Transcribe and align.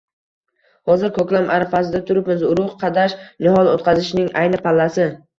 Hozir 0.91 1.09
koʻklam 1.17 1.49
arafasida 1.57 1.99
turibmiz, 2.07 2.41
urugʻ 2.47 2.71
qadash, 2.83 3.13
nihol 3.45 3.69
oʻtqazishning 3.75 4.31
ayni 4.41 4.61
pallasi 4.65 5.07